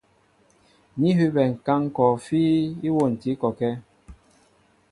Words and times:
Ní 0.99 1.09
hʉbɛ 1.17 1.43
ŋ̀kǎŋ 1.53 1.81
kɔɔfí 1.95 2.41
íwôntǐ 2.87 3.31
kɔkɛ́. 3.41 3.73